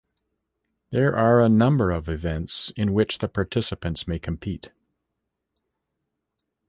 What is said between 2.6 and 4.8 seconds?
in which the participants may compete.